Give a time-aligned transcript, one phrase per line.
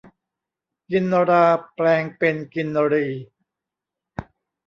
[0.91, 3.07] กินนราแปลงเป็นกินนรี